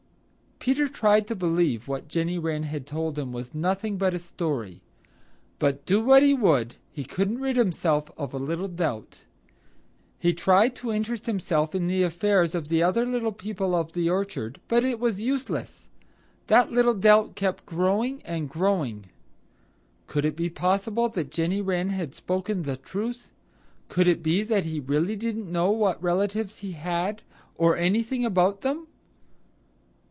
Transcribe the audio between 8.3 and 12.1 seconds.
a little doubt. He tried to interest himself in the